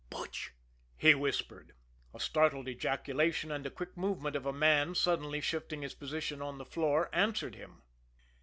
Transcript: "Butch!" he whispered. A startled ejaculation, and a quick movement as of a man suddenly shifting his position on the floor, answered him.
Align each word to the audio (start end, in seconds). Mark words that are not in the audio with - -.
"Butch!" 0.09 0.55
he 0.97 1.13
whispered. 1.13 1.73
A 2.11 2.19
startled 2.19 2.67
ejaculation, 2.67 3.51
and 3.51 3.63
a 3.67 3.69
quick 3.69 3.95
movement 3.95 4.35
as 4.35 4.39
of 4.39 4.45
a 4.47 4.51
man 4.51 4.95
suddenly 4.95 5.41
shifting 5.41 5.83
his 5.83 5.93
position 5.93 6.41
on 6.41 6.57
the 6.57 6.65
floor, 6.65 7.07
answered 7.13 7.53
him. 7.53 7.83